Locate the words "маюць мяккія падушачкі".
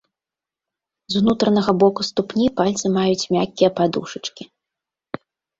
2.97-4.43